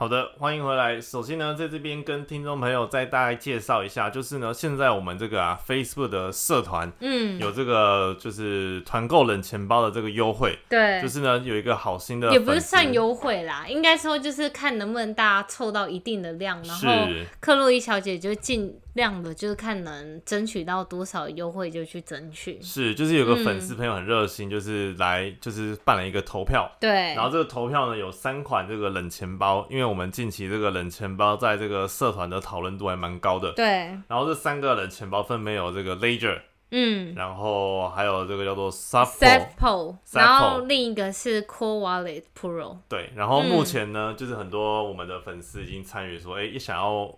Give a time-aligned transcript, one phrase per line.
[0.00, 0.98] 好的，欢迎回来。
[0.98, 17.06] 首先呢，在这边跟听众朋友再大概介绍一下，就是呢，现在我们这个啊，Facebook 的社团，嗯，有这个就是团购冷钱包的这个优惠，对，就是呢有一个好心的，也不是算优惠啦，应该说就是看能不能大家凑到一定的量，然后
[17.38, 22.58] 克洛伊小姐就尽量的，就是看能争取到多少优惠就去争取。
[22.62, 33.52] 是，就是有个粉丝朋友很热心，就是来就是办了一个投票，对，然后这个投票呢有三款这个冷钱包，因为我们近期这个冷钱包在这个社团的讨论度还蛮高的。
[33.52, 33.66] 对。
[34.06, 36.40] 然后这三个冷钱包分别有这个 Ledger，
[36.70, 42.78] 嗯，然后还有这个叫做 s u p p o 然后另一个是 Core Wallet Pro。
[42.88, 43.10] 对。
[43.16, 47.12] 然后目前呢，就是很多我们的粉丝已经参与说，哎，也想要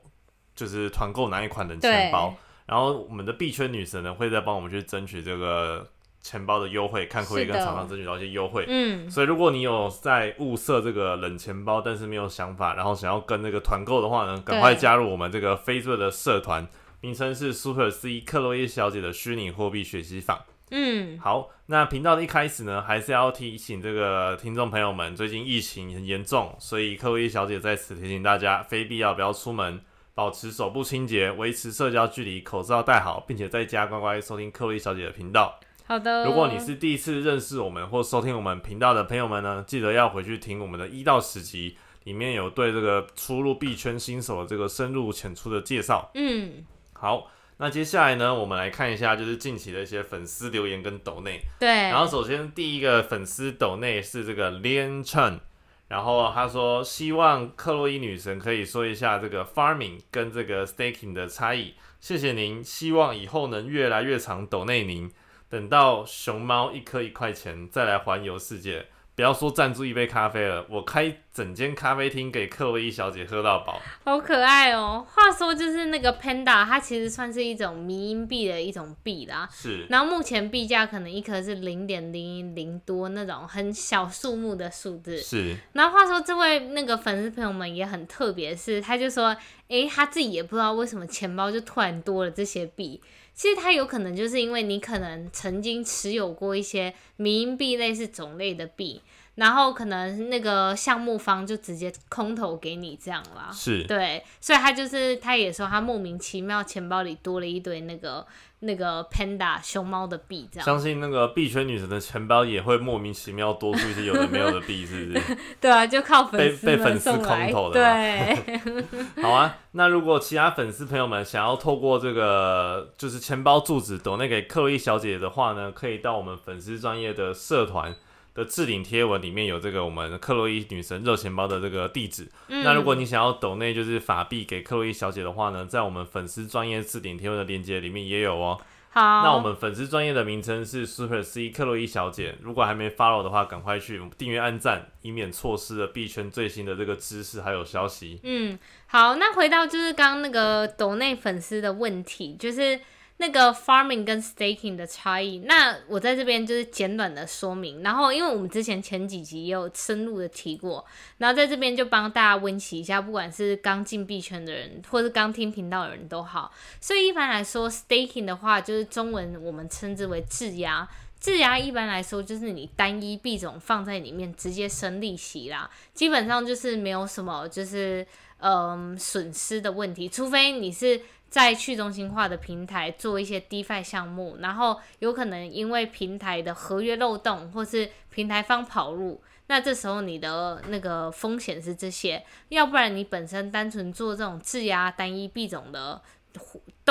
[0.54, 2.34] 就是团购哪一款冷钱包。
[2.64, 5.86] 然后我们的币圈女神呢，会再帮我们去争取这个。
[6.22, 8.64] 钱包的优惠，看可以跟厂商争取到一些优惠。
[8.68, 16.66] 嗯，所以如果你有在物色这个冷钱包，但是没有想法，然后想要跟那个团购的话呢，赶快加入我们这个 Facebook 的社团，
[17.00, 20.40] 名称是 Super C 克洛伊小姐的虚拟货币学习坊。
[20.70, 29.82] 嗯，好，那频道的一开始呢，还是要提醒这个听众朋友们，最近疫情很严重，所以克洛伊小姐在此提醒大家，非必要不要出门，
[30.14, 35.58] 保持手部清洁，维持社交距离，口罩戴好，并且在家乖乖收听克洛伊小姐的频道。
[35.92, 36.24] 好的。
[36.24, 46.10] 如果你是第一次认识我们或收听我们频道的朋友们呢，记得要回去听我们的一到十集，里面有对这个初入币圈新手的这个深入浅出的介绍。
[46.14, 51.42] 嗯，好，那接下来呢，我们来看一下就是近期的一些粉丝留言跟抖内。
[51.60, 51.68] 对。
[51.68, 55.40] 然后首先第一个粉丝抖内是这个 Lian Chen，
[55.88, 61.74] 然后他说希望克洛伊女神可以说一下这个 farming 跟这个 staking 的差异。
[62.00, 65.12] 谢谢您，希望以后能越来越长抖内您。
[65.52, 68.86] 等到熊猫一颗一块钱，再来环游世界。
[69.14, 73.78] 不要说赞助一杯咖啡了，我开整间咖啡厅给克洛伊小姐喝到饱。
[74.02, 75.06] 好可爱哦！
[75.06, 79.46] 话说就是那个 Panda，它其实算是一种迷因币的一种币啦。
[79.52, 79.84] 是。
[79.90, 85.18] 然后目前币价可能一颗是零点零零多那种很小数目的数字。
[85.18, 85.54] 是。
[85.74, 89.36] 然后话说这位那个粉丝朋友们也很特别，是他就说，
[89.68, 93.02] 诶，他自己也不知道为什么钱包就突然多了这些币。
[93.34, 99.00] 其实它有可能就是因为你可能曾经持有过一些民营币类似种类的币，
[99.36, 103.50] 然后可能那个项目方就直接空投给你这样啦。
[103.52, 108.26] 是，对，所以他就是他也说他莫名其妙钱包里多了一堆那个。
[108.64, 115.36] 那个 panda 熊猫的币，这样相信那个币圈女神的钱包也会莫名其妙多出一些有的没有的币，是不是？
[115.60, 117.80] 对啊，就靠粉丝被粉丝空投的。
[117.82, 118.62] 对，
[119.20, 119.58] 好啊。
[119.72, 127.92] 那如果其他粉丝朋友们想要透过这个就是钱包住址抖那给克洛伊小姐的话呢，可以到我们粉丝专业的社团。
[128.34, 132.28] 的置顶贴文里面有这个我们克洛伊女神热钱包的这个地址。
[132.48, 138.60] 那如果你想要抖内就是法币给克洛伊小姐的话呢，在我们粉丝专业置顶贴文的链接里面也有哦。
[138.90, 142.36] 好，那我们粉丝专业的名称是 Super C 克洛伊小姐。
[142.42, 148.20] 如果还没 follow 的话，赶快去订阅、按赞，以免错失了币圈最新的这个知识还有消息。
[148.22, 152.80] 嗯，好，那回到就是刚刚那个抖内粉丝的问题，就是。
[153.18, 157.82] 那个 farming 跟 staking 的差异，那我在这边就是简短的说明。
[157.82, 160.84] 然后，因为我们之前前几集也有深入的提过，
[161.18, 166.52] 然后在这边就帮大家温习一下，不管是刚进币圈的人，或是刚听频道的人都好。
[166.80, 170.88] 所以一般来说，staking 的话，就是中文我们称之为质押。
[171.22, 178.06] 质押一般来说就是你单一币种放在里面直接生利息啦，基本上就是没有什么就是
[178.40, 181.00] 嗯损失的问题，除非你是。
[181.32, 196.02] 在去中心化的平台做一些 DeFi 项目，然后有可能因为平台的合约漏洞，或是平台方跑路，那这时候你的那个风险是这些，要不然你本身单纯做这种质押单一币种的。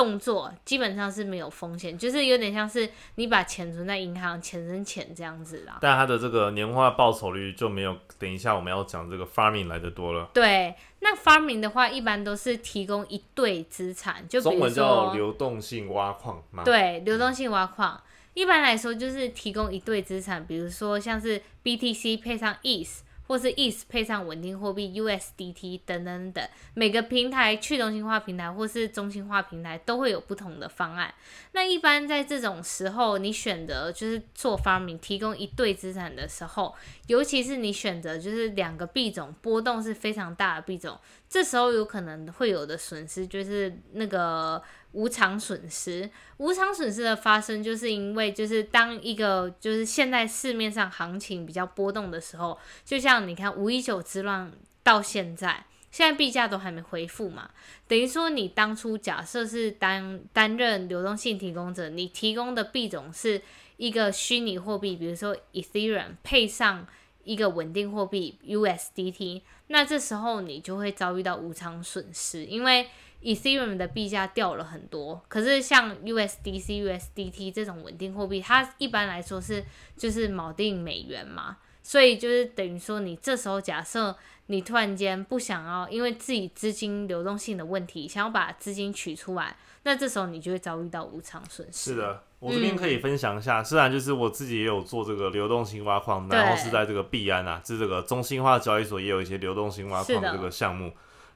[0.02, 5.78] 动作基本上是没有风险，就是有点像是你把钱存在银行，钱生钱这样子啦。
[5.80, 10.28] 但它的这个年化报酬率就没有等一下我们要讲这个 farming 来的多了。
[10.34, 16.64] 对，那 farming 的话，一般都是提供一对资产，就中文叫流动性挖矿嘛？
[16.64, 18.02] 对，流动性挖矿，
[18.34, 23.02] 一般来说就是提供一对资产，比如说像是 BTC 配上 ETH。
[23.32, 31.14] 或是 ETH 配上稳定货币 USDT 等等等，每个平台去中心化平台或是中心化平台都会有不同的方案。
[31.54, 36.76] 那一般在这种时候，你选择就是做 farming 提供一对资产的时候，
[37.08, 41.00] 尤其是你选择就是两个币种波动是非常大的币种，
[41.30, 44.62] 这时候有可能会有的损失就是那个。
[44.94, 54.52] 无偿损失，无偿损失的发生，就是因为就是当一个就是现在市面上行情比较波动的时候，就像你看五一九之乱
[54.84, 57.52] 到现在，现在币价都还没恢复嘛，
[57.88, 63.42] 等于说你当初假设是担担任流动性提供者，你提供的币种是
[63.78, 66.86] 一个虚拟货币，比如说 Ethereum 配上
[67.24, 72.88] 一个稳定货币 USDT，那这时候你就会遭遇到无偿损失，因为。
[73.22, 79.64] Ethereum 的币价掉了很多，可是像 USDC、USDT 这种稳定货币，它一般来说是
[79.96, 84.16] 就是锚定美元嘛，所以就是等于说你这时候假设
[84.48, 91.92] 你突然间不想要，因为自己资金流动性的问题，想要把资金取出来，那这时候你就会遭遇到无偿损失。
[91.92, 100.92] 是的，我这边可以分享一下，虽然就是我自己也有做这个流动性挖矿，然后是在这个币安啊，是这个中心化交易所也有一些流动性挖矿这个项目。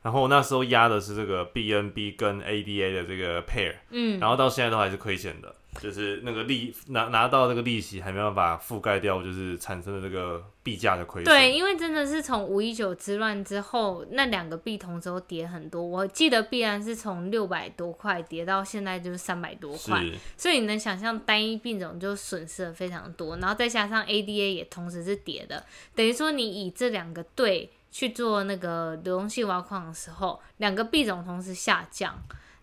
[0.05, 11.35] 然后我那时候压的是这个 BNB 跟 ADA 的这个 pair，嗯，然后到现在都还是亏钱的，就是那个利拿拿到这个利息还没办法覆盖掉，就是产生的这个币价的亏损。
[11.35, 15.83] 对，因为真的是从五一九之乱之后，那两个币同时都跌很多。
[15.83, 20.05] 我记得币然是从六百多块跌到现在就是三百多块，
[20.37, 25.65] 所以你能想象单一币种就损失了非常多，然后再加上 ADA 也同时是跌的，
[25.95, 27.71] 等于说你以这两个对。
[27.95, 32.13] 去做那个流动性挖矿的时候，两个币种同时下降，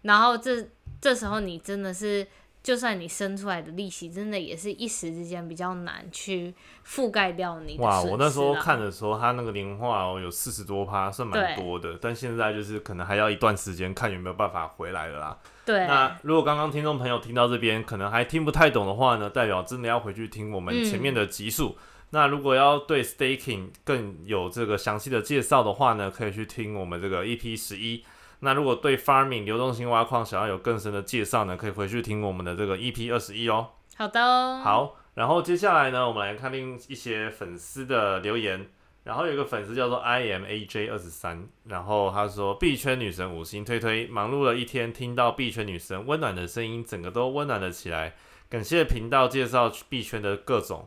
[0.03, 0.69] 然后这
[1.01, 2.27] 这时候你真的是，
[2.63, 6.55] 就算你生出来的利息，真的也是一时之间比较难去
[6.87, 15.39] 覆盖掉你的哇，我那时候看的时候，它那个年化哦有四十多趴，算蛮多的，但现在就是可能还要一段时间，看有没有办法回来了啦。
[15.65, 15.87] 对。
[15.87, 21.75] 那如果刚刚听众朋友听到这边，可能还听不太懂的话呢，代表真的要回去听我们前面的集数。
[22.15, 28.05] 那如果要对 staking 更有这个详细的介绍的话呢，可以去听我们这个 EP 十一。
[28.41, 33.69] 那如果对 farming 流动性挖矿想要有更深的介绍呢，可以回去听我们的这个 EP 二十一哦。
[33.97, 34.21] 好的。
[34.61, 38.69] 好，然后接下来呢，我们来看另一些粉丝的留言。
[39.05, 48.15] 然后有一个粉丝叫做 I M A J 二十三，然后他说币圈女神五星推推，忙碌了一天，听到币圈女神温暖的声音，整个都温暖了起来。
[48.49, 50.87] 感谢频道介绍币圈的各种。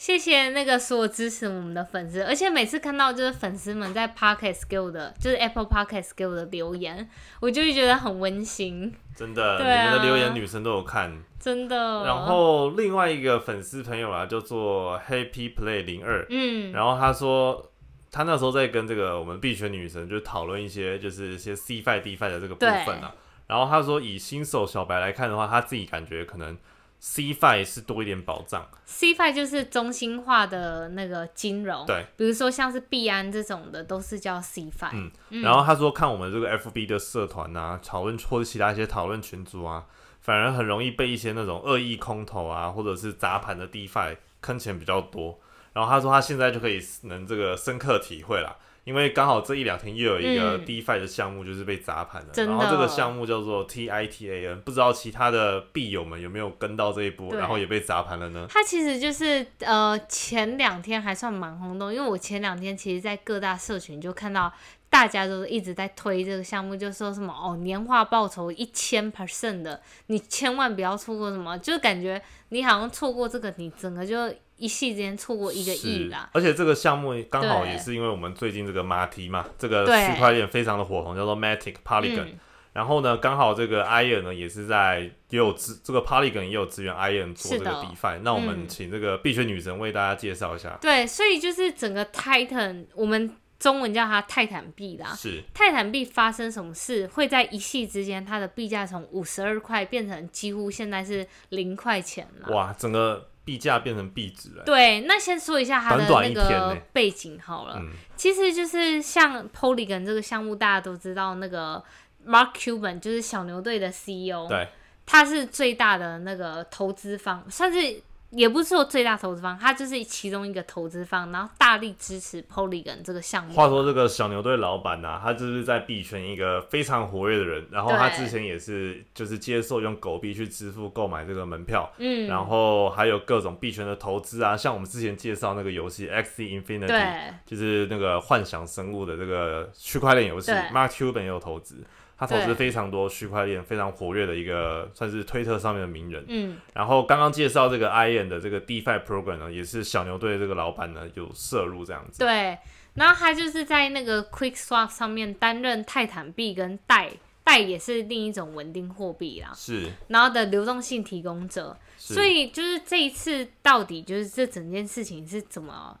[0.00, 7.06] 谢谢那个所有支持我们的粉丝，而且每次看到就是粉丝们在 Podcast 给我的，就是 Apple Podcast 给我的留言，
[7.38, 8.94] 我就会觉得很温馨。
[9.14, 12.02] 真的，你们的留言女生都有看，真的。
[12.06, 17.70] 然后另外一个粉丝朋友啊，叫做 Happy Play 零二，嗯，然后他说
[18.10, 23.14] 他那时候在跟这个我们币圈女神就讨论一些就是一些 C Fi D Fi 的这个部分啊，
[23.48, 26.56] 然后他说以新手小白来看的话，他自己感觉可能。
[27.02, 35.10] CFI 是多一点保障，CFI 就是中心化的那个金融，对，比如说像是币安这种的，都是叫 CFI。
[35.30, 39.86] 嗯，然后他说看我们这个 FB 的社团啊，讨论或者其他一些讨论群组啊，
[40.20, 45.40] 反而很容易被一些那种恶意空投啊，或者是砸盘的 DeFi 坑钱比较多。
[45.72, 48.56] 然后他说他现在就可以能这个深刻体会了。
[48.90, 58.48] 因为刚好这一两天又有一个 DeFi 的项目就是被砸盘了，然后这个项目叫做 TITAN，不知道其他的币友们有没有跟到这一波，然后也被砸盘了呢？
[58.50, 64.52] 它其实就是呃前两天还算蛮轰动，因为我前两天其实在各大社群就看到
[64.88, 74.34] 大家都一直在推这个项目，就说什么哦年化报酬一千 percent 的，你千万不要错过什么，就感觉你好像错过这个，你整个就。
[74.60, 76.28] 一夕之间错过一个亿啦！
[76.34, 82.34] 而且这个项目刚好也是因为我们最近这个马蹄嘛，这个区块链非常的火红，叫做 Matic Polygon。
[82.72, 88.20] 然后呢，刚好这个 Iron 呢也是在也有资，这个 Polygon 也有资源 Iron 做这个 DeFi。
[88.20, 90.78] 那我们请这个币圈女神为大家介绍一下。
[90.80, 95.12] 对，所以就是整个 Titan，我们中文叫它泰坦币啦。
[95.16, 102.54] 是泰坦币发生什么事，会在一夕之间，它的币价从五十二块变成几乎现在是零块钱了。
[102.54, 103.29] 哇，整个。
[103.44, 104.64] 币价变成币值了。
[104.64, 107.80] 对，那先说一下它的那个背景好了。
[108.16, 111.82] 其实就是像 Polygon 这个项目，大家都知道，那个
[112.26, 114.68] Mark Cuban 就是小牛队的 CEO，对，
[115.06, 123.52] 他是最大的那个投资方，算是也不是说最大投资方，他就是其中一个投资方，然后大力支持 Polygon 这个项目。
[123.52, 141.84] 话说这个小牛队老板呐、他就是在币圈一个非常活跃的人，然后他之前也是就是接受用狗币去支付购买这个门票，嗯，然后还有各种币圈的投资啊，像我们之前介绍那个游戏 X Infinity，对就是那个幻想生物的这个区块链游戏，Mark Cuban 也有投资，
[142.20, 146.22] 他投资非常多区块链非常活跃的一个算是推特上面的名人。
[146.28, 152.18] 嗯，然后刚刚介绍这个 IN 的这个 DeFi program 呢，也是小牛队这个老板呢有涉入这样子。
[152.18, 152.58] 对，
[152.92, 157.10] 然后他就是在那个 Quick Swap 上面担任泰坦币跟代
[157.42, 161.74] 代也是另一种稳定货币啦，是，然后的流动性提供者。
[161.96, 165.98] 所以就是这一次到底就是这整件事情是怎么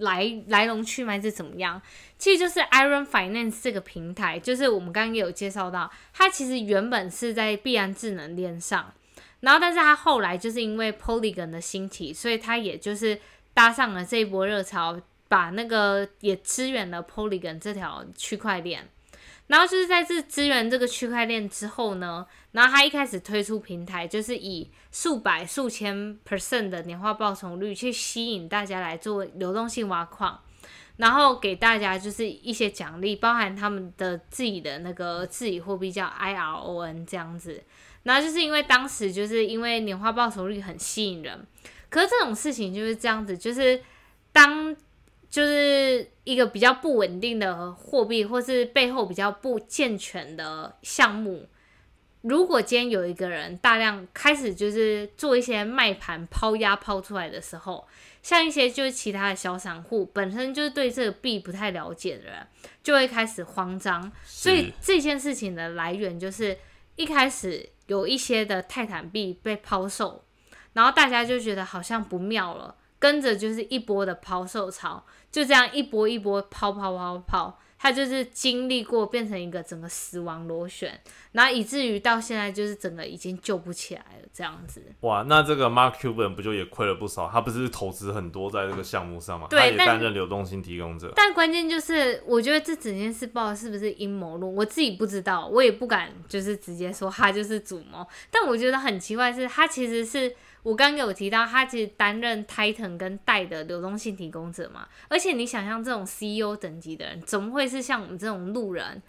[0.00, 1.80] 来来龙去脉是怎么样？
[2.18, 8.92] 其实就是 Iron Finance 这个平台，就是我们刚刚也有介绍到，它其实原本是在币安智能链上，
[9.40, 13.18] 然后但是它后来就是因为 Polygon 的兴起，所以它也就是
[13.54, 18.88] 搭上了这一波热潮，把那个也支援了 Polygon 这条区块链。
[19.50, 30.40] 然后就是在这支援这个区块链之后呢，然后他一开始推出平台，就是以数百、数千 percent 的年化报酬率去吸引大家来做流动性挖矿，
[30.98, 37.60] 然后给大家就是一些奖励，包含他们的自己的那个自己货币叫 IRON 这样子。
[38.04, 41.44] 然后就是因为当时就是因为年化报酬率很吸引人，
[41.88, 43.82] 可是这种事情就是这样子，就是
[44.30, 44.76] 当
[45.30, 51.46] 就是一个比较不稳定的货币，或是背后比较不健全的项目，
[52.22, 57.86] 如果今天有一个人大量开始就是做一些卖盘抛压抛出来的时候，
[58.22, 62.46] 像一些就是其他的小散户本身就是对这个币不太了解的人，
[62.82, 64.10] 就会开始慌张。
[64.24, 66.58] 所以这件事情的来源就是
[66.96, 70.24] 一开始有一些的泰坦币被抛售，
[70.72, 81.00] 然后大家就觉得好像不妙了，跟着就是一波的抛售潮，就这样一波一波抛抛抛抛，他就是经历过变成一个整个死亡螺旋，
[81.32, 84.82] 然后以至于到现在就是整个已经救不起来了这样子。
[85.00, 87.28] 哇，那这个 Mark Cuban 不就也亏了不少？
[87.28, 89.46] 他不是投资很多在这个项目上嘛？
[89.48, 91.12] 对他也担任流动性提供者。
[91.14, 98.06] 但关键就是，我觉得这整件事报的是不是阴谋论，我自己不知道，我也不敢就是直接说他就是主谋。
[98.30, 104.86] 但我觉得很奇怪的是，他其实是我刚刚有提到，他其实担任 Titan 跟代的流动性提供者嘛。
[105.08, 109.02] 而且你想象这种 CEO 等级的人，怎么会是像我们这种路人，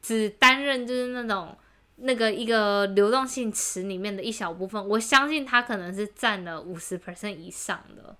[0.00, 1.56] 只担任就是那种
[1.96, 4.86] 那个一个流动性池里面的一小部分？
[4.88, 8.16] 我相信他可能是占了五十 percent 以上的。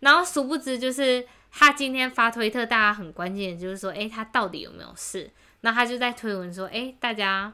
[0.00, 5.30] 然后殊不知，就是他今天发推特，大家很关键就是说，诶，他到底有没有事？
[5.62, 7.52] 那他就在推文说，诶，大家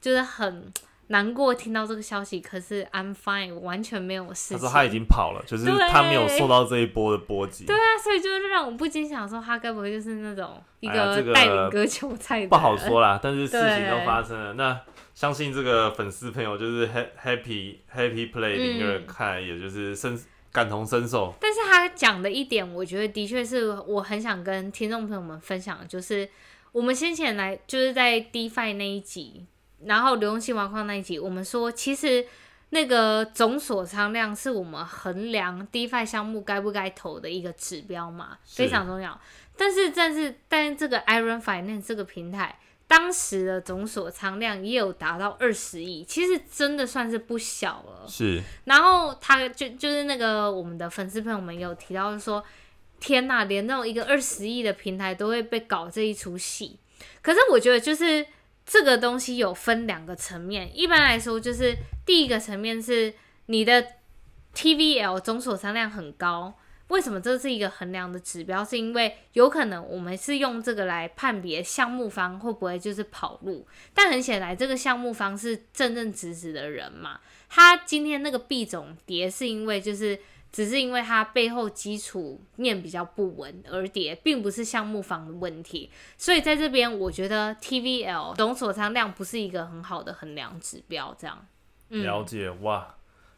[0.00, 0.70] 就是很
[1.08, 4.58] 难过听到这个消息，可是 I'm fine，我完全没有事情。
[4.58, 7.64] 他说他已经跑了，就是他没有受到这一波的波及。
[7.64, 12.46] 对啊，所以就是让我不禁想说，他该不会就是那种一个带领割韭菜？
[12.46, 14.52] 不好说啦，但是事情都发生了。
[14.54, 14.78] 那
[15.14, 20.16] 相信这个粉丝朋友就是 ha- happy happy play 嗯零二，看来也就是深
[20.52, 21.34] 感同身受。
[21.40, 26.28] 但是他讲的一点，我觉得的确是我很想跟听众朋友们分享的，就是
[26.70, 29.46] 我们先前来就是在 DeFi 那一集，
[29.84, 32.26] 然后流动性挖矿那一集，我们说其实
[32.70, 39.20] 那个总锁仓量是我们衡量 DeFi 项目该不该投的一个指标嘛，非常重要。
[39.56, 42.58] 但是但是但是这个 Iron Finance 这个平台。
[42.88, 48.08] 当时的总锁仓量也有达到二十亿，其实真的算是不小了。
[48.08, 52.42] 是然后他就就是那个我们的粉丝朋友们有提到说，
[52.98, 56.78] 天呐，连那种一个二十亿的平台都会被搞这一出戏。
[57.20, 58.24] 可是我觉得就是
[58.68, 63.14] 这个东西有分两个层面，一般来说就是第一个层面是
[63.46, 63.82] 你的
[64.54, 66.52] TVL 总锁仓量很高。
[66.88, 68.62] 为什么这是一个衡量的指标？
[68.62, 80.18] 是因为有可能我们是用这个来判别项目方会不会就是跑路，但很显然这个项目方是正正直直的人嘛，他今天那个币种跌是因为就是
[80.50, 85.90] 只是因为它背后基础面比较不稳而跌，并不是项目房的问题。
[86.16, 91.14] 所以在这边，我觉得 TVL 总锁仓量不是一个很好的衡量指标。
[91.18, 91.46] 这样，
[91.90, 92.94] 嗯，了解哇。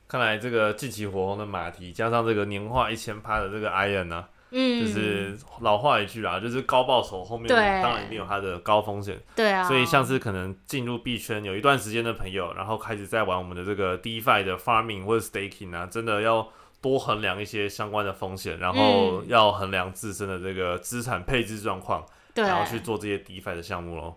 [0.09, 9.21] 看来这个近期火红的马蹄，加上这个年化一千趴的这个 Iron 呢、嗯，就是老话一句啦，就是高报酬后面对当然一定有它的高风险。
[9.37, 16.49] 对啊，所以像是可能进入币圈有一段时间的朋友，然后开始在玩我们的这个 DeFi 的 farming 或者 staking 啊，真的要
[16.81, 24.17] 多衡量一些相关的风险，然后嗯要衡量自身的这个资产配置状况，对，然后去做这些 DeFi 的项目喽。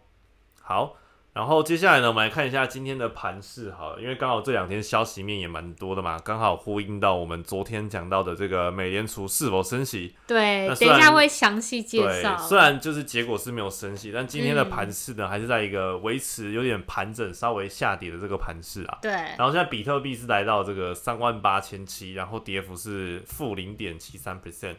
[0.62, 0.96] 好，
[1.34, 10.16] 然后接下来呢，我们来看一下今天的盘势，好了，因为刚好这两天消息面也蛮多的嘛，刚好呼应到我们昨天讲到的这个美联储是否升息。
[10.28, 12.38] 对，等一下会详细介对绍，。
[12.38, 19.00] 虽然就是结果是没有升息，但今天的嗯盘势呢，还是在一个维持有点盘整、稍微下跌的这个盘势啊。
[19.02, 24.76] 对然后现在比特币是来到这个三万八千七，然后跌幅是负零点七三 percent，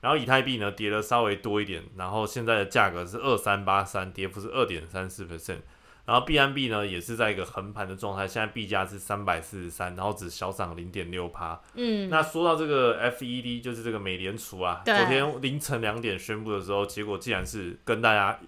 [0.00, 5.58] 然后以太币呢跌了稍微多一点，然后现在的价格是二三八三，跌幅是二点三四 percent。
[6.06, 11.60] 然后 BNB 呢也是在一个横盘的状态，现在币价是三百四十三，然后只小涨零点六趴。
[11.74, 18.38] 嗯，那说到这个 FED，就是这个美联储啊，昨天凌晨两点宣布的时候，结果竟然是跟大家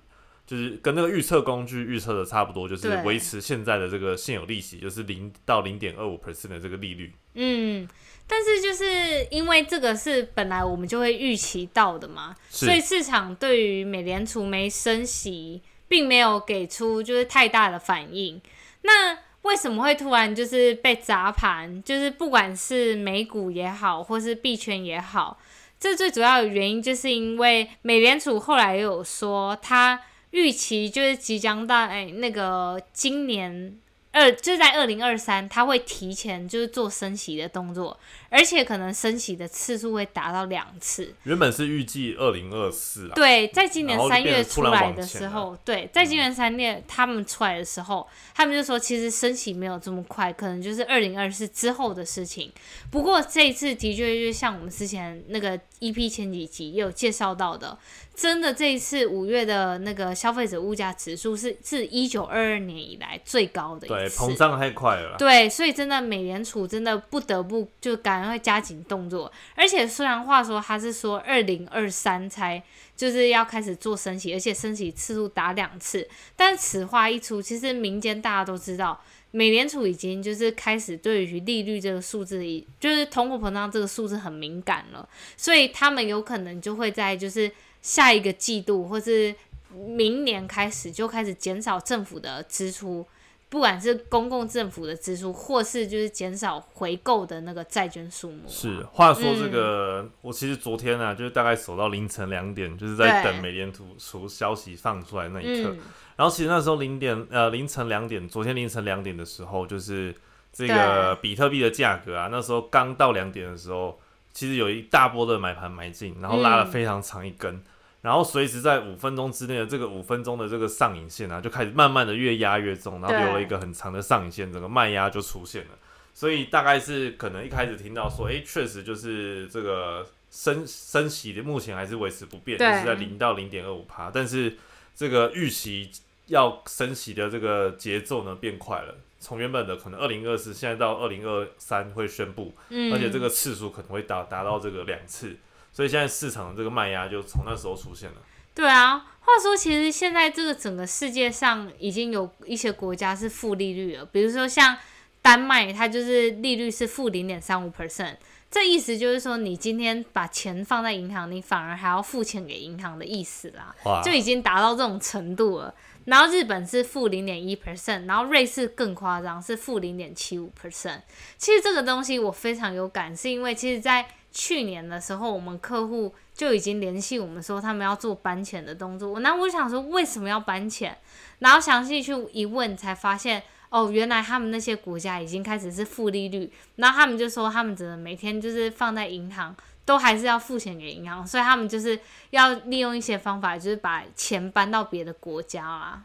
[0.47, 7.13] 就是跟那个预测工具预测的差不多，就是对维持现在的这个现有利息，就是零到零点二五 percent 的这个利率。
[7.35, 7.87] 嗯，
[8.27, 18.41] 但是就是因为这个是本来我们就会预期到的嘛，所以市场对于美联储没升息，并没有给出就是太大的反应。
[18.83, 21.83] 那为什么会突然就是被砸盘？
[21.83, 25.39] 就是不管是美股也好，或是币圈也好，
[25.81, 33.79] 这最主要的原因就是因为美联储后来也有说，它预期就是即将到哎那个今年
[34.11, 37.99] 二就是在二零二三，它会提前就是做升息的动作，
[38.31, 41.15] 而且可能升息的次数会达到两次。
[41.25, 52.51] 原本是预计二零二四啊，对，在今年三月出来的时候，对，在今年三月他们出来的时候，他们就说其实升息没有这么快，可能就是二零二四之后的事情。
[52.91, 57.79] 不过这一次的确就是像我们之前那个 EP 前几集也有介绍到的，
[58.15, 65.17] 真的这一次五月的那个消费者物价指数是自一九二二年以来最高的对，膨胀太快了。
[65.19, 72.63] 对，所以真的美联储真的不得不就赶快加紧动作，而且虽然话说他是说二零二三才
[72.97, 79.01] 就是要开始做升息，而且升息次数打两次，但此话一出，其实民间大家都知道，
[79.31, 82.43] 美联储已经就是开始对于利率这个数字，
[82.81, 87.51] 就是通货膨胀这个数字很敏感了，所以他们有可能就会在就是
[87.83, 89.35] 下一个季度或是
[89.73, 93.07] 明年开始就开始减少政府的支出。
[93.51, 105.71] 不管是公共政府的支出，或是就是减少回购的那个债券数目啊、是，话说这嗯个，我其实昨天啊，就是大概守到凌晨两点，就是在等美联储出消息放出来那一刻。
[105.71, 105.79] 嗯，
[106.17, 110.15] 然后其实那时候零点呃凌晨两点，昨天凌晨两点的时候，就是
[110.53, 113.99] 这个比特币的价格啊，那时候刚到两点的时候，
[114.35, 117.63] 其实有一大波的买盘买进，然后拉了嗯非常长一根，
[118.01, 125.71] 然后随时在五分钟之内的这个五分钟的这个上影线啊，就开始慢慢的越压越重，然后对留了一个很长的上影线，整个卖压就出现了。
[126.15, 134.57] 所以大概是可能一开始听到说，诶，确实就是这个升升息的目前还是维持不变，就是在零到零点二五趴，但是
[134.95, 135.91] 这个预期
[136.27, 145.37] 要升息的这个节奏呢变快了，从原本的可能二零二四，现在到二零二三会宣布，嗯，而且这个次数可能会达达到这个两次，
[145.79, 148.17] 所以现在市场的这个卖压就从那时候出现了。
[148.53, 148.99] 对啊。
[149.21, 154.77] 话说，其实现在这个整个世界上已经有一些国家是负利率了，比如说像
[155.23, 158.17] 丹麦，它就是利率是负零点三五 percent。
[158.51, 163.73] 这意思就是说，你今天把钱放在银行，你反而还要付钱给银行的意思啦。
[164.03, 165.73] 就已经达到这种程度了。
[166.07, 171.03] 然后日本是负零点一 percent，然后瑞士更夸张是负零点七五 percent。
[171.37, 179.21] 其实这个东西我非常有感，是因为其实在去年的时候，我们客户就已经联系我们说他们要做搬钱的动作。
[179.21, 180.99] 那我想说为什么要搬钱？
[181.41, 183.43] 然后详细去一问才发现。
[183.71, 196.03] 哦，原来他们那些国家已经开始是负利率，然后他们就说他们只能每天就是放在银行，都还是要付钱给银行，所以他们就是要利用一些方法，就是把钱搬到别的国家啦。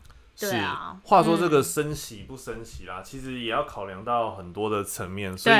[0.49, 5.38] 对啊是，话说这个升息不升息啦，其实也要考量到很多的层面。
[5.38, 5.56] 所以，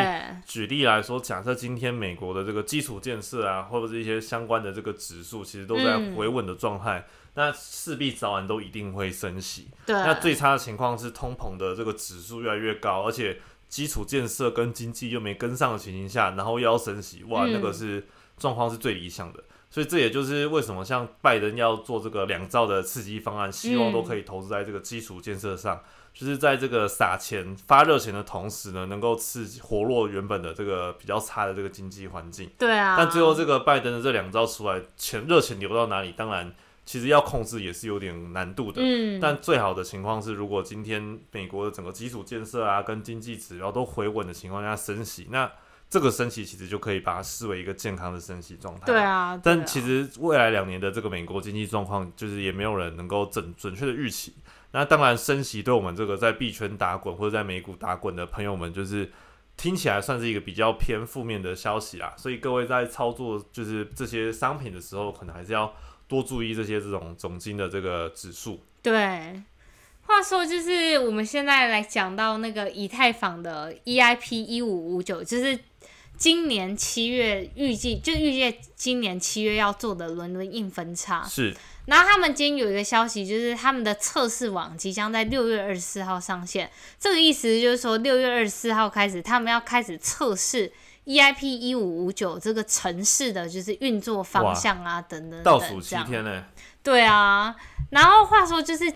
[0.46, 9.70] 举例来说，假设今天美国的这个基础建设啊，或者是一些相关的这个指数，其实都在嗯回稳的状态，那势必早晚都一定会升息。
[9.86, 18.06] 对，那最差的情况是通膨的这个指数越来越高，而且基础建设跟经济又没跟上的情形下，然后又要升息，哇，嗯那个是
[18.38, 19.44] 状况是最理想的。
[19.74, 25.82] 所以这也就是为什么像拜登要做这个两兆的刺激方案，希望都可以投资在这个基础建设上，
[26.14, 32.48] 就是在这个撒钱发热钱的同时呢，能够刺激活络原本的这个比较差的这个经济环境。
[32.60, 36.54] 对啊，但最后这个拜登的这两招出来，钱热钱流到哪里，当然
[36.86, 38.80] 其实要控制也是有点难度的。
[38.80, 45.52] 嗯，但最好的情况是，如果今天美国的整个基础建设啊，跟经济指标都回稳的情况下升息，那
[45.94, 48.88] 这个升息其实就可以把它视为一个健康的升息状态。
[48.88, 48.96] 对。
[48.98, 54.34] 啊，对啊但其实未来两年的这个美国经济状况，就是也没有人能够准准确的预期。
[54.72, 59.12] 那当然，升息对我们这个在币圈打滚或者在美股打滚的朋友们，就是
[59.56, 62.12] 听起来算是一个比较偏负面的消息啦。
[62.18, 65.72] 所以各位在操作就是这些商品的时候，可能还是要
[66.08, 68.64] 多注意这些这种总金的这个指数。
[68.82, 69.40] 对，
[70.06, 75.58] 话说就是我们现在来讲到那个以太坊的 EIP 一五五九，就是
[76.18, 81.24] 今年七月预计就预计今年七月要做的伦敦硬分叉。
[81.24, 86.70] 是，然后他们今天有一个消息，就是他们的测试网即将在六月二十四号上线。
[87.00, 90.72] 这个意思就是说，六月二十四号开始，他们要开始测试
[91.06, 96.46] EIP 一五五九这个城市的就是运作方向啊，等等倒数七天呢。
[96.84, 97.56] 对啊，
[97.90, 98.94] 然后话说就是，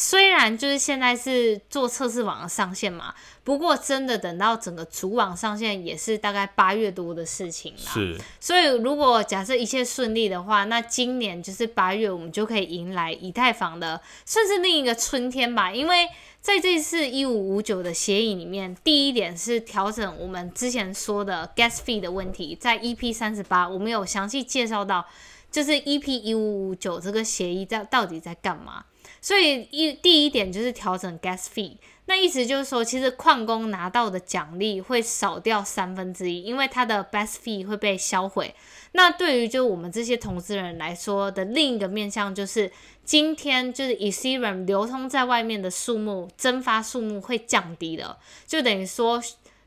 [0.00, 7.90] 虽然就是现在是做测试网的上线嘛，不过真的等到整个主网上线也是大概八月多的事情啦。
[7.92, 15.72] 是，所以如果假设一切顺利的话，那今年就是八月，我们就可以迎来以太坊的算是另一个春天吧。
[15.72, 16.06] 因为
[16.40, 25.04] 在这次一五五九的协议里面，第一点是调整我们之前说的 gas fee 的问题，在 EP 三十八我们有详细介绍到。
[25.50, 28.84] 就是 EP 一五五九这个协议在到底在干嘛？
[29.20, 31.76] 所以一第一点就是调整 gas fee，
[32.06, 38.54] 那意思就是说，其实矿工拿到的奖励会少掉三分之一，因为它的 gas fee 会被销毁。
[38.92, 42.70] 那对于就我们这些投资人来说的另一个面向，就是
[43.04, 49.22] 今天就是 Ethereum 流通在外面的数目蒸发数目会降低了，就等于说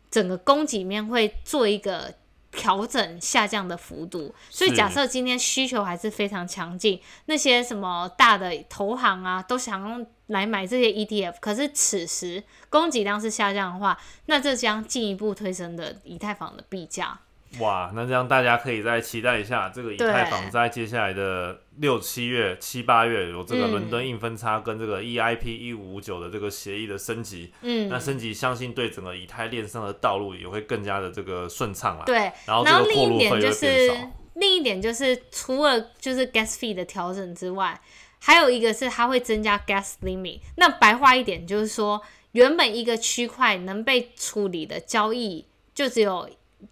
[0.09, 2.15] 整个供给面会做一个。
[2.51, 17.19] 调整下降的幅度，所以假设今天需求还是非常强劲，那些什么大的投行啊，都想用来买这些 ETF，可是此时供给量是下降的话，那这将进一步推升的以太坊的币价。
[17.59, 27.51] 哇，那这样大家可以再期待一下，这个以太坊在接下来的六七月、七八月有这个伦敦硬分叉跟这个 EIP 一五五九的这个协议的升级。
[27.61, 32.05] 嗯，那升级相信对整个以太链上的道路也会更加的这个顺畅了。
[32.05, 33.91] 对，然后另一点就是
[34.35, 37.77] 另一点就是除了就是 gas fee 的调整之外，
[38.19, 40.39] 还有一个是它会增加 gas limit。
[40.55, 46.29] 那白话一点就是说，原本一个区块能被处理的交易就只有。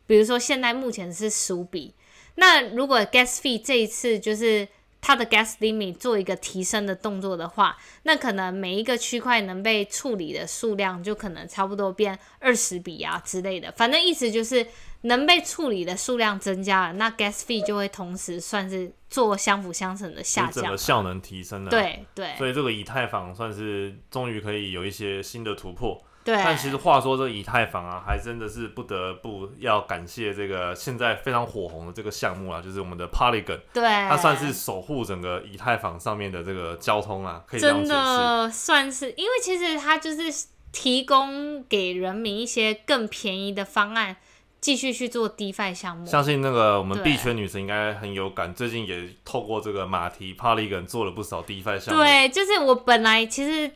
[0.07, 1.93] 比如说，现在目前是十五笔，
[2.35, 4.67] 那如果 gas fee 这一次就是
[5.01, 13.71] 它的 gas limit 做一个提升的动作的话，那可能每一个区块能被处理的数量就可能差不多变二十笔啊之类的。
[13.71, 14.65] 反正意思就是
[15.01, 21.69] 能被处理的数量增加了，那 gas fee 就会同时算是做相辅相成的下降，整个效能提升了。
[21.69, 26.01] 对对，所以这个以太坊算是终于可以有一些新的突破。
[26.25, 33.59] 但其实话说，这以太坊啊，还真的是不得不要感谢这个现在非常火红的这个项目啊，就是我们的 Polygon。
[33.73, 38.51] 对，它算是守护整个以太坊上面的这个交通啊，可以这样解释。
[38.51, 44.17] 算是，因为其实它就是提供给人民一些更便宜的方案，
[44.61, 46.05] 继续去做 DeFi 项目。
[46.05, 52.03] 相信那个我们币圈女神应该很有感，最近也透过这个马蹄 Polygon 做了不少 DeFi 项目。
[52.03, 53.71] 对，就是我本来其实。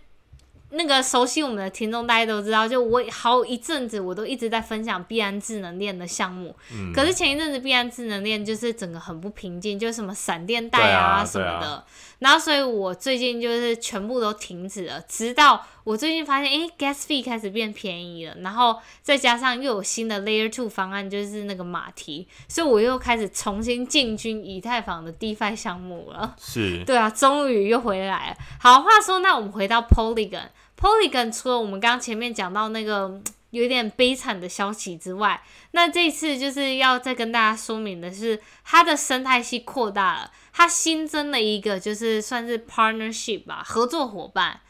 [0.75, 6.55] 那个熟悉我们的听众，大家都知道，就我好一阵子，我都一直在分享必安智能链的项目。
[6.73, 6.91] 嗯。
[6.93, 11.83] 可是前一阵子必安智能链就是整个很不平静，就是什么闪电贷啊什么的。
[12.19, 26.35] 然后，所以我最近就是全部都停止了，直到我最近发现，哎，gas fee 开始变便宜了，然后再加上又有新的 layer two 方案，就是那个马蹄，所以我又开始重新进军以太坊的 DeFi 项目了。
[26.39, 26.83] 是。
[26.85, 28.37] 对啊，终于又回来了。
[28.57, 30.47] 好，话说，那我们回到 Polygon。
[30.77, 44.61] Polygon 除了我们刚刚前面讲到那个 有点悲惨的消息之外，那这次就是要再跟大家说明的是，它的生态系扩大了，它新增了一个就是算是 partnership 吧，合作伙伴。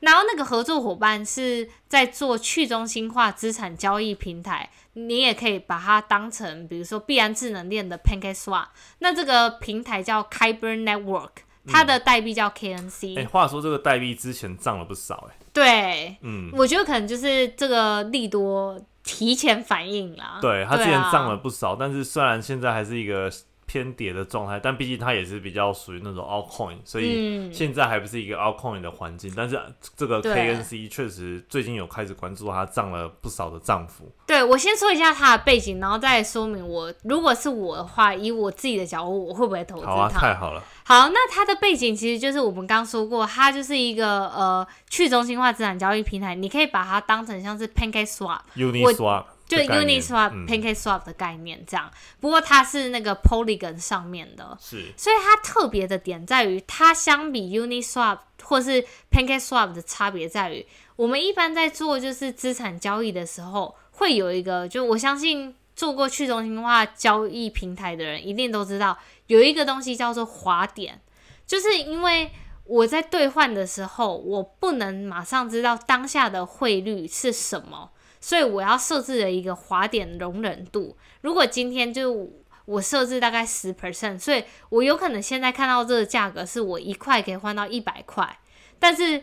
[0.00, 8.66] 然后那个合作伙伴是在做去中心化资产交易平台，你也可以把它当成比如说币安智能链的 PancakeSwap。
[8.98, 11.30] 那这个平台叫 Kyber Network。
[11.66, 13.18] 它的代币叫 KNC。
[13.18, 15.36] 哎，话说这个代币之前涨了不少，哎。
[15.52, 20.38] 对，嗯，我觉得可能就是这个利多提前反应啦。
[20.40, 23.30] 对，它之前涨了不少，但是虽然现在还是一个。
[23.72, 29.32] 偏跌的状态，但毕竟它也是比较属于那种 altcoin，所以现在还不是一个 altcoin 的环境。
[29.34, 29.58] 但是
[29.96, 34.12] 这个 KNC 确实最近有开始关注它，涨了不少的涨幅。
[34.26, 39.90] 对我先说一下它的背景，然后再说明我如果是我的话，以我自己的角度，我会不会投资它？
[39.90, 40.62] 好啊，太好了。
[40.84, 49.24] 好，那它的背景其实就是我们刚说过，它就是一个呃去中心化资产交易平台，你可以把它当成像是 PancakeSwap、Uniswap。
[49.52, 50.46] 就的概念 Uniswap、嗯。
[50.46, 51.90] PancakeSwap 的概念这样。
[52.20, 54.92] 不过它是那个 Polygon 上面的，是。
[54.96, 71.00] 所以它特别的点在于，它相比 Uniswap 或是 PancakeSwap 的差别在于，我们一般在做就是资产交易的时候，会有一个，就我相信做过去中心化交易平台的人一定都知道，有一个东西叫做滑点，
[71.46, 72.30] 就是因为
[72.64, 77.90] 我在兑换的时候，我不能马上知道当下的汇率是什么，
[78.22, 80.96] 所以我要设置了一个滑点容忍度。
[81.20, 82.30] 如果今天就
[82.64, 88.38] 我设置大概十 percent，所以我有可能现在看到这个价格是我一块可以换到一百块，
[88.78, 89.20] 但是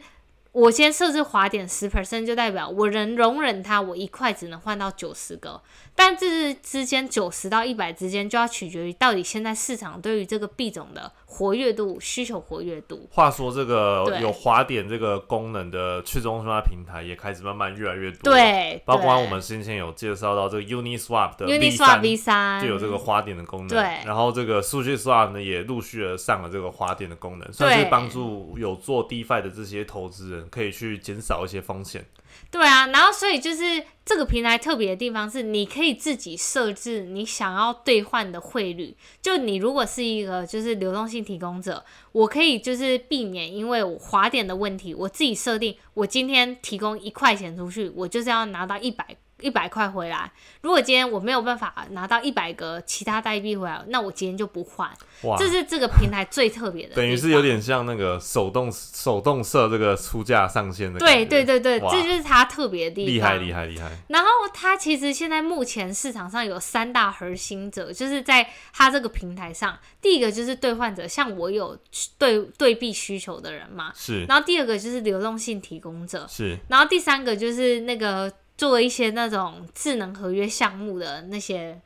[0.51, 5.61] 我先设置滑点十 percent，就代表我能容忍它，我一块只能换到九十个，
[5.95, 13.07] 但这是之间九十到一百之间就要取决于到底现在市场对于这个币种的活跃度、需求活跃度。
[13.11, 23.67] 话说，这个有滑点这个功能的去中心化平台也开始慢慢越来越多。，对，包括我们先前有介绍到这个 Uniswap 的 V Uniswap 三 V 三就有这个滑点的功能。
[23.67, 32.03] 对然后这个数据 Swap 呢也陆续的上了这个滑点的功能，算是对帮助有做 DeFi 的这些投资人可以去减少一些风险。
[32.51, 38.97] 对啊，然后所以就是这个平台特别的地方是，你可以自己设置你想要兑换的汇率。
[39.21, 50.31] 就你如果是一个就是流动性提供者，我可以就是避免因为我滑点的问题，我自己设定我今天提供一块钱出去，我就是要拿到一百一百块回来。
[50.61, 54.89] 如果今天我没有办法拿到一百个其他代币回来，那我今天就不换。
[55.21, 61.29] 哇，这是这个平台最特别的，等于是有点像那个手动手动设这个出价上限的对。
[61.29, 63.13] 对对对，这就是它特别的地方。
[63.13, 63.91] 厉害厉害厉害。
[64.07, 71.77] 然后它其实现在目前市场上有三大核心者，就是在它这个平台上，第一个就是兑换者，像我有
[72.17, 81.79] 对对币需求的人嘛，是然后第二个就是流动性提供者，是然后第三个就是那个做一些那种智能合约项目的那些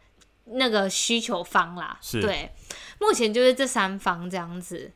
[0.46, 2.20] 那个需求方啦，是。
[2.20, 2.52] 对，
[3.00, 4.92] 目前就是这三方这样子，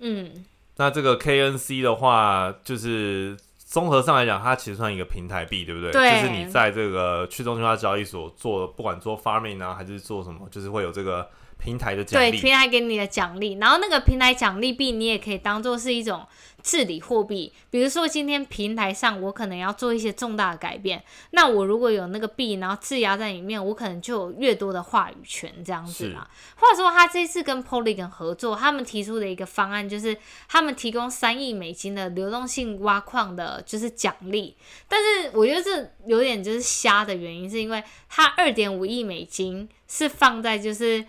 [0.00, 0.44] 嗯，
[0.76, 5.90] 那这个 KNC 的话，就是综合上来讲，它其实算一个平台币，对不对？
[5.92, 6.20] 对。
[6.20, 11.26] 就是你在这个去中心化交易所做，不管做 farming 啊，还是做什么，就是会有这个
[11.58, 12.38] 平台的奖对，励。
[12.38, 16.26] 平台给你的奖励，然后那个平台奖励币你也可以当做是一种
[16.62, 17.52] 治理货币。
[17.70, 26.28] 比如说今天平台上我可能要做一些重大的改变，那我如果有那个币，然后质押在里面，我可能就有越多的话语权这样子啦。
[26.56, 30.16] 或者说他这次跟 Polygon 合作，他们提出的一个方案就是
[30.48, 34.56] 他们提供三亿美金的流动性挖矿的，就是奖励。
[34.88, 41.04] 但是我觉得这有点就是瞎的原因，是因为他二点五亿美金是放在就是。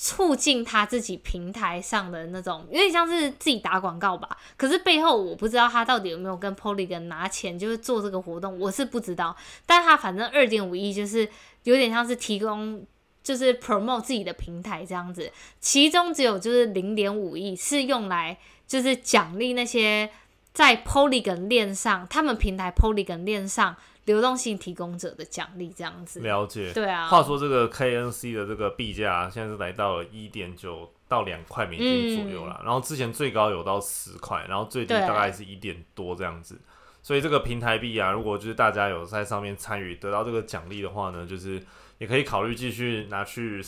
[0.00, 4.38] 促进他自己平台上的那种，有点像是自己打广告吧。
[4.56, 9.36] 可是背后我不知道他到底有没有跟 Polygon 拿钱，就是做这个活动，我是不知道。
[9.66, 11.28] 但他反正二点五亿就是
[11.64, 12.86] 有点像是提供，
[13.24, 20.08] 就是 promote 自己的平台这样子，其中只有就是零点五亿是用来就是奖励那些
[20.52, 23.74] 在 Polygon 链上，他们平台 Polygon 链上
[24.08, 26.20] 流动性提供者的奖励这样子。
[26.20, 26.72] 了解。
[26.72, 36.58] 对啊，话说这个 KNC 的这个币价现在是来到了一点九到两块美金左右啦，然后之前最高有到十块，然后最低大概是一点多这样子。
[37.02, 41.62] 所以这个平台币啊，如果就是大家有在上面参与得到这个奖励的话呢，就是
[41.98, 43.62] 也可以考虑继续拿去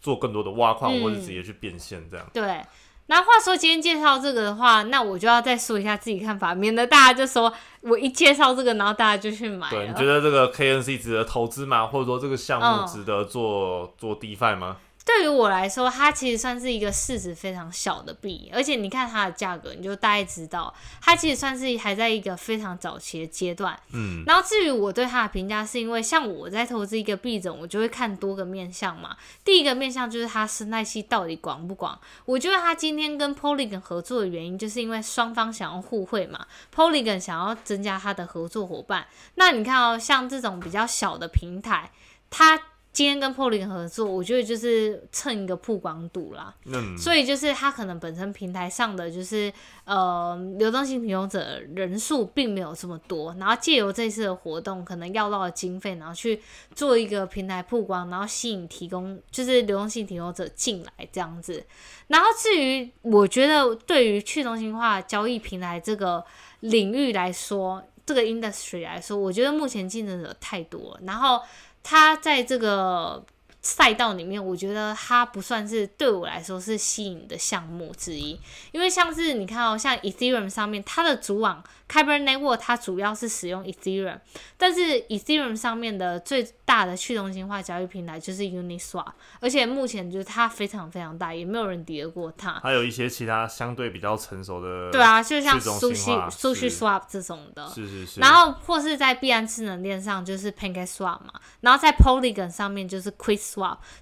[0.00, 2.26] 做更多的挖矿，嗯或者直接去变现这样。
[2.32, 2.62] 对，
[3.10, 9.94] 那话说今天介绍这个的话，那我就要再说一下自己看法，免得大家就说我一介绍这个，然后大家就去买对，你了。
[9.94, 11.86] 觉得这个 KNC 值得投资吗？
[11.86, 14.76] 或者说这个项目嗯值得做、做 DeFi 吗？
[15.08, 23.74] 对于我来说，它其实算是一个市值非常小的币，而且你看它的价格，你就大概知道，它其实算是还在一个非常早期的阶段。
[23.94, 29.16] 嗯，然后至于我对它的评价，是因为像我在投资一个币种，我就会看多个面向嘛。
[29.42, 31.98] 第一个面向就是它生态系到底广不广。
[32.26, 36.46] 我觉得它今天跟 Polygon 合作的原因，就是因为双方想要互惠嘛。
[36.74, 39.06] Polygon 想要增加它的合作伙伴。
[39.36, 41.90] 那你看哦，像这种比较小的平台，
[42.28, 42.60] 它
[42.92, 46.52] 今天跟 Polygon 合作，我觉得就是蹭一个曝光度啦。
[46.64, 49.52] 嗯，所以就是他可能本身平台上的就是
[49.84, 56.40] 呃流动性提供者人数并没有这么多，然后借由这次的活动，可能要到的经费，然后去
[56.74, 61.64] 做一个平台曝光，然后吸引提供就是流动性提供者进来这样子。
[62.08, 66.24] 然后至于我觉得对于去中心化交易平台这个
[66.60, 71.42] 领域来说，这个 industry 来说，我觉得目前竞争者太多了，然后
[71.82, 73.24] 他在这个
[73.60, 78.40] 赛道里面，我觉得它不算是对我来说是吸引的项目之一，
[78.72, 84.18] 因为像是你看哦，像 Ethereum 上面它的主网 Kyber Network 它主要是使用 Ethereum，
[84.56, 92.58] 但是 Ethereum 上面的最大的去中心化交易平台就是 Uniswap，而且目前就是它非常非常大，也没有人敌得过它。
[92.62, 96.78] 还有一些其他相对比较成熟的，对啊，就像 Sushi Sushi 是。
[96.78, 103.10] Swap 这种的，是是是，然后或是在币安智能链上就是 PancakeSwap 嘛，然后在 Polygon 上面就是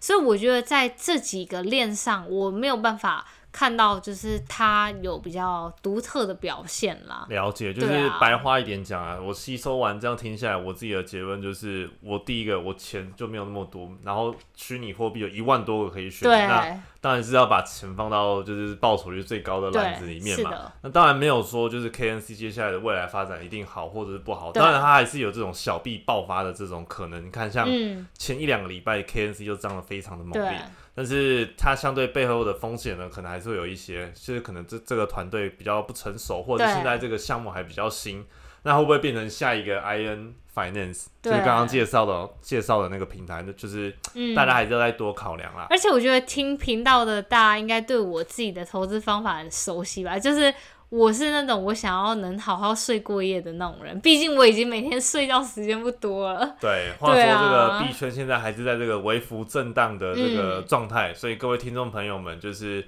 [0.00, 3.26] 所以我觉得在这几个链上我没有办法
[3.56, 7.24] 看到就是它有比较独特的表现啦。
[7.30, 20.70] 了解，就是白话一点讲啊，我吸收完这样听下来，我自己的结论就是，我第一个我钱就没有那么多，然后虚拟货币有一万多个可以选，那当然是要把钱放到就是报酬率最高的篮子里，面嘛。
[20.82, 27.24] 那当然没有说就是 KNC 接下来的未来发展一定好或者是不好，当然它还是有这种小币爆发的这种可能。
[27.24, 30.60] 你看像嗯，前一两个礼拜 KNC 就涨得非常的猛烈，
[30.96, 38.24] 但是它相对背后的风险呢，可能还是会有一些，就是可能这这个团队比较不成熟，或者现在这个项目还比较新，
[38.62, 41.08] 那会不会变成下一个 IN Finance？
[41.20, 45.66] 就刚刚介绍的介绍的那个平台，那就是嗯，大家还是要再多考量啦。
[45.68, 50.54] 而且我觉得听频道的大家应该对我自己的投资方法很熟悉吧，就是。
[50.88, 56.56] 我是那种我想要能好好睡过夜的那种人，毕竟我已经每天睡觉时间不多了。
[56.60, 62.86] 对，话说这个币圈现在还是在这个微幅震荡的这个嗯状态，所以各位听众朋友们就是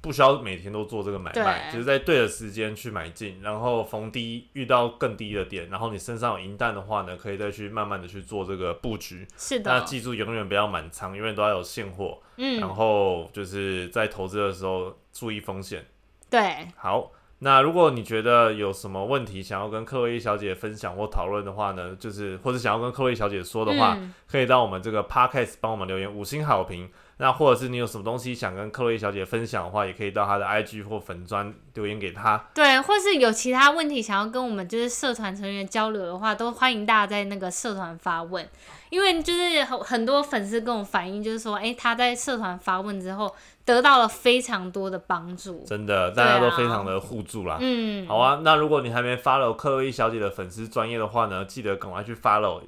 [0.00, 9.26] 不需要每天都做这个买卖，对就是在对的时间去买进，然后逢低遇到更低的点，然后你身上有银弹的话呢，可以再去慢慢的去做这个布局。
[9.36, 15.84] 是的，那记住，永远不要满仓，永远都要有现货，嗯然嗯，后就是在投资的时候注意风险。
[16.28, 26.88] 对，好，那如果你觉得有什么问题想要跟克洛伊小姐分享或讨论的话呢，就是或者想要跟克洛伊小姐说的话，嗯可以到我们这个 podcast 帮我们留言五星好评。
[27.18, 32.36] 那或者是你有什么东西想跟克洛伊小姐分享的话，也可以到她的 IG 或粉专留言给她。
[32.54, 38.46] 对，或是有其他问题想要跟我们就是社团成员交流的话，都欢迎大家在那个社团发问，
[38.90, 43.34] 因为就是很很多粉丝跟我反映，就是说，哎、他在社团发问之后
[43.66, 45.64] 得到了非常多的帮助。
[45.66, 47.58] 真的，大家都非常的互助啦。
[47.60, 52.62] 嗯，好啊，那如果你还没 follow 克洛伊小姐的粉丝专业的话呢，记得赶快去 follow，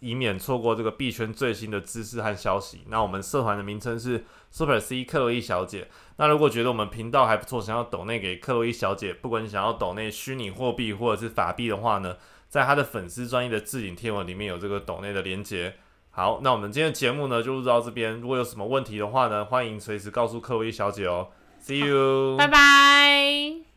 [0.00, 2.82] 以免错过这个币圈最新的知识和消息。
[2.88, 5.88] 那我们社团的名称是 Super C 克洛伊小姐。
[6.16, 12.16] 那如果觉得我们频道还不错，想要抖内给克洛伊小姐，不管你想要抖内虚拟货币或者是法币的话呢，
[12.48, 15.76] 在她的粉丝专业的置顶贴文里面有这个抖内的连接。
[16.16, 18.20] 好，那我们今天的节目呢就录到这边。
[18.20, 21.26] 如果有什么问题的话呢，欢迎随时告诉克威小姐哦。
[21.60, 23.73] See you，拜拜。